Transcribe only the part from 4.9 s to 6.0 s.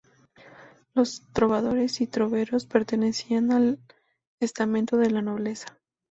de la nobleza.